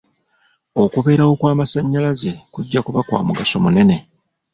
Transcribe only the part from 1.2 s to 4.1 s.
kw'amasannyalaze kujja kuba kwa mugaso munene.